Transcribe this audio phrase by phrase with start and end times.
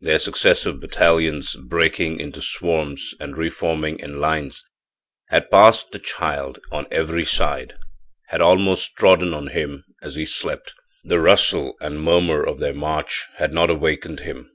[0.00, 4.64] Their successive battalions, breaking into swarms and reforming in lines,
[5.28, 7.74] had passed the child on every side
[8.26, 10.74] had almost trodden on him as he slept.
[11.04, 14.50] The rustle and murmur of their march had not awakened him.